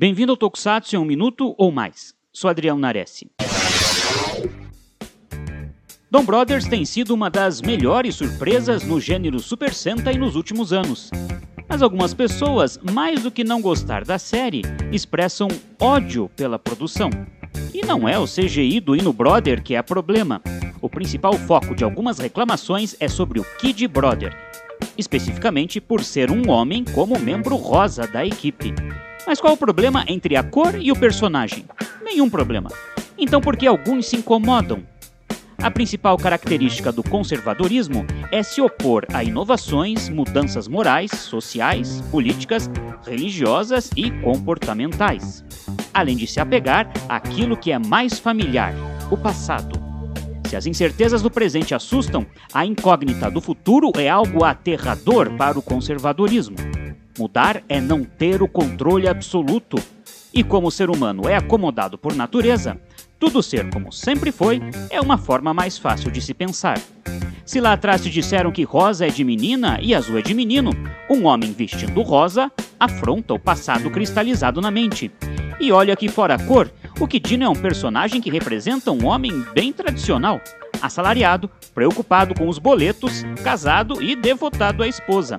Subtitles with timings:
[0.00, 2.14] Bem-vindo ao Tokusatsu em um minuto ou mais.
[2.32, 3.22] Sou Adriano Nares.
[6.10, 11.10] Dom Brothers tem sido uma das melhores surpresas no gênero Super Sentai nos últimos anos.
[11.68, 15.48] Mas algumas pessoas, mais do que não gostar da série, expressam
[15.78, 17.10] ódio pela produção.
[17.74, 20.40] E não é o CGI do Ino Brother que é problema.
[20.80, 24.34] O principal foco de algumas reclamações é sobre o Kid Brother,
[24.96, 28.72] especificamente por ser um homem como membro rosa da equipe.
[29.26, 31.64] Mas qual o problema entre a cor e o personagem?
[32.02, 32.70] Nenhum problema.
[33.16, 34.82] Então por que alguns se incomodam?
[35.62, 42.70] A principal característica do conservadorismo é se opor a inovações, mudanças morais, sociais, políticas,
[43.06, 45.44] religiosas e comportamentais,
[45.92, 48.72] além de se apegar àquilo que é mais familiar,
[49.10, 49.78] o passado.
[50.48, 55.62] Se as incertezas do presente assustam, a incógnita do futuro é algo aterrador para o
[55.62, 56.56] conservadorismo.
[57.18, 59.76] Mudar é não ter o controle absoluto.
[60.32, 62.80] E como o ser humano é acomodado por natureza,
[63.18, 66.80] tudo ser como sempre foi é uma forma mais fácil de se pensar.
[67.44, 70.70] Se lá atrás te disseram que rosa é de menina e azul é de menino,
[71.10, 75.10] um homem vestindo rosa afronta o passado cristalizado na mente.
[75.60, 79.44] E olha que fora a cor, o Kidino é um personagem que representa um homem
[79.52, 80.40] bem tradicional,
[80.80, 85.36] assalariado, preocupado com os boletos, casado e devotado à esposa.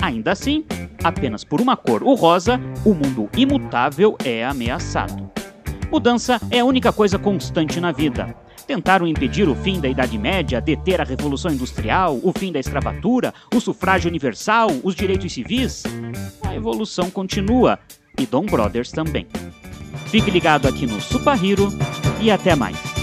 [0.00, 0.64] Ainda assim,
[1.04, 5.30] apenas por uma cor, o rosa, o mundo imutável é ameaçado.
[5.92, 8.34] Mudança é a única coisa constante na vida.
[8.66, 13.34] Tentaram impedir o fim da Idade Média, deter a Revolução Industrial, o fim da escravatura,
[13.54, 15.82] o sufrágio universal, os direitos civis?
[16.42, 17.78] A evolução continua
[18.18, 19.26] e Dom Brothers também.
[20.06, 21.68] Fique ligado aqui no Super Hero
[22.20, 22.93] e até mais.